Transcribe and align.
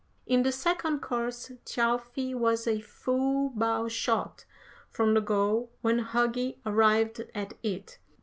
"In 0.25 0.41
the 0.41 0.51
second 0.51 1.01
course, 1.03 1.51
Thjalfi 1.63 2.33
was 2.33 2.65
a 2.65 2.81
full 2.81 3.51
bow 3.51 3.87
shot 3.87 4.45
from 4.89 5.13
the 5.13 5.21
goal 5.21 5.69
when 5.81 5.99
Hugi 5.99 6.59
arrived 6.65 7.19
at 7.35 7.53
it. 7.61 7.99